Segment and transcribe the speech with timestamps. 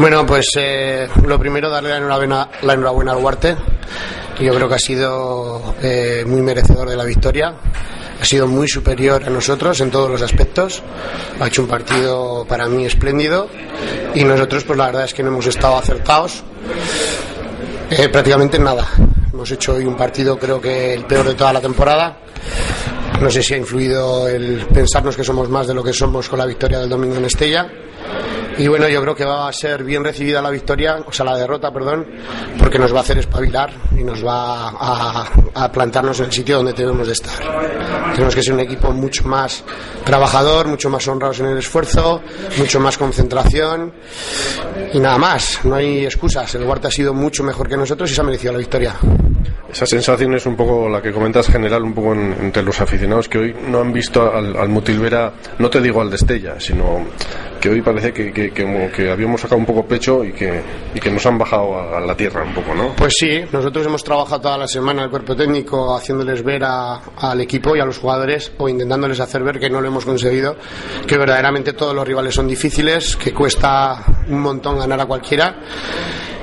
[0.00, 3.54] Bueno, pues eh, lo primero darle la enhorabuena, la enhorabuena al Huarte.
[4.40, 7.52] Yo creo que ha sido eh, muy merecedor de la victoria.
[8.18, 10.82] Ha sido muy superior a nosotros en todos los aspectos.
[11.38, 13.50] Ha hecho un partido para mí espléndido
[14.14, 16.44] y nosotros, pues la verdad es que no hemos estado acertados
[17.90, 18.88] eh, prácticamente nada.
[19.30, 22.20] Hemos hecho hoy un partido, creo que el peor de toda la temporada.
[23.20, 26.38] No sé si ha influido el pensarnos que somos más de lo que somos con
[26.38, 27.70] la victoria del domingo en Estella
[28.60, 31.34] y bueno, yo creo que va a ser bien recibida la victoria, o sea, la
[31.34, 32.06] derrota, perdón,
[32.58, 36.74] porque nos va a hacer espabilar y nos va a, plantarnos en el sitio donde
[36.74, 37.32] debemos de estar.
[38.12, 39.64] Tenemos que ser un equipo mucho más
[40.04, 42.20] trabajador, mucho más honrados en el esfuerzo,
[42.58, 43.94] mucho más concentración
[44.92, 45.60] y nada más.
[45.64, 46.54] No hay excusas.
[46.54, 48.94] El Huarte ha sido mucho mejor que nosotros y se ha merecido la victoria.
[49.72, 53.38] Esa sensación es un poco la que comentas general un poco entre los aficionados que
[53.38, 57.06] hoy no han visto al, al Mutilvera, no te digo al Destella, sino
[57.60, 61.96] que hoy parece que, que, habíamos sacado un poco pecho y que, nos han bajado
[61.96, 62.94] a, la tierra un poco, ¿no?
[62.96, 67.76] Pues sí, nosotros hemos trabajado toda la semana el cuerpo técnico haciéndoles ver al equipo
[67.76, 70.56] y a los jugadores o intentándoles hacer ver que no lo hemos conseguido,
[71.06, 75.56] que verdaderamente todos los rivales son difíciles, que cuesta un montón ganar a cualquiera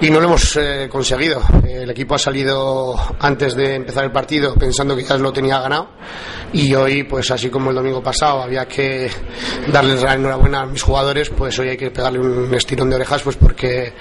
[0.00, 1.42] y no lo hemos eh, conseguido.
[1.66, 5.88] El equipo ha salido antes de empezar el partido pensando que ya lo tenía ganado
[6.52, 9.10] y hoy, pues así como el domingo pasado, había que
[9.72, 13.22] darles la enhorabuena a mis jugadores, pues hoy hay que pegarle un estirón de orejas
[13.22, 13.92] pues porque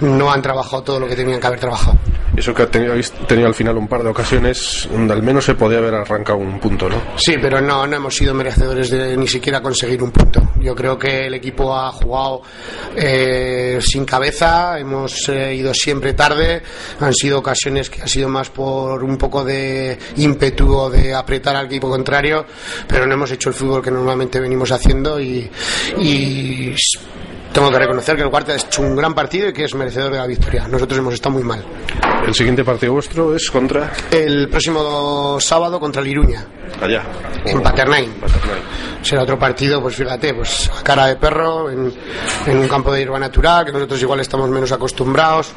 [0.00, 1.98] no han trabajado todo lo que tenían que haber trabajado.
[2.36, 2.94] Eso que ha tenido,
[3.26, 6.58] tenido al final un par de ocasiones donde al menos se podía haber arrancado un
[6.60, 6.96] punto, ¿no?
[7.16, 10.40] Sí, pero no, no hemos sido merecedores de ni siquiera conseguir un punto.
[10.60, 12.42] Yo creo que el equipo ha jugado
[12.96, 16.62] eh, sin cabeza, hemos eh, ido siempre tarde,
[17.00, 21.56] han sido ocasiones que ha sido más por un poco de ímpetu o de apretar
[21.56, 22.44] al equipo contrario,
[22.86, 25.50] pero no hemos hecho el fútbol que normalmente venimos haciendo y,
[25.98, 26.74] y
[27.52, 30.12] tengo que reconocer que el Guardia ha hecho un gran partido y que es merecedor
[30.12, 30.68] de la victoria.
[30.68, 31.64] Nosotros hemos estado muy mal.
[32.26, 33.92] ¿El siguiente partido vuestro es contra?
[34.10, 36.46] El próximo sábado contra el Iruña.
[36.80, 37.02] Allá.
[37.44, 38.12] En Paternain.
[39.02, 41.92] Será otro partido, pues fíjate, pues a cara de perro, en,
[42.46, 45.52] un campo de hierba natural, que nosotros igual estamos menos acostumbrados,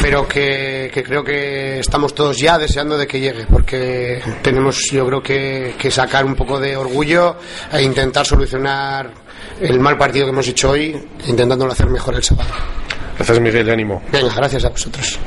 [0.00, 5.22] pero que, creo que estamos todos ya deseando de que llegue, porque tenemos yo creo
[5.22, 7.36] que, que sacar un poco de orgullo
[7.70, 9.10] e intentar solucionar
[9.60, 10.96] el mal partido que hemos hecho hoy,
[11.26, 12.50] intentándolo hacer mejor el sábado.
[13.16, 14.02] Gracias, Miguel, ánimo.
[14.10, 15.18] Venga, gracias a vosotros.